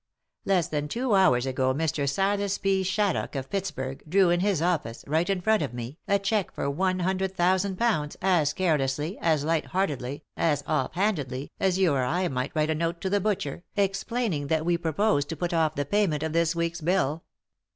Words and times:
Less 0.45 0.67
than 0.67 0.87
two 0.87 1.13
hours 1.13 1.45
ago 1.45 1.75
Mr. 1.75 2.09
Silas 2.09 2.59
F. 2.65 2.85
Shaddock, 2.87 3.35
of 3.35 3.51
Pittsburg, 3.51 4.01
drew, 4.09 4.31
in 4.31 4.39
his 4.39 4.59
office, 4.59 5.03
right 5.05 5.29
in 5.29 5.41
front 5.41 5.61
of 5.61 5.75
me, 5.75 5.99
a 6.07 6.17
cheque 6.17 6.51
for 6.55 6.67
one 6.71 7.01
hundred 7.01 7.35
thousand 7.37 7.75
pounds 7.77 8.17
as 8.19 8.51
carelessly, 8.51 9.19
as 9.21 9.43
light 9.43 9.65
heartedly, 9.67 10.23
as 10.35 10.63
off 10.65 10.93
handedly, 10.93 11.51
as 11.59 11.77
you 11.77 11.93
or 11.93 12.03
I 12.03 12.27
might 12.29 12.51
write 12.55 12.71
a 12.71 12.73
note 12.73 12.99
to 13.01 13.11
the 13.11 13.19
butcher, 13.21 13.63
explain 13.75 14.33
ing 14.33 14.47
that 14.47 14.65
we 14.65 14.75
propose 14.75 15.23
to 15.25 15.35
put 15.37 15.53
off 15.53 15.75
the 15.75 15.85
payment 15.85 16.23
of 16.23 16.33
this 16.33 16.55
week's 16.55 16.81
bill." 16.81 17.23